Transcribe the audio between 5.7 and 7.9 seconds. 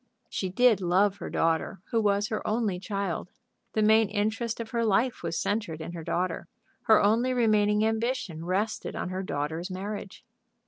in her daughter. Her only remaining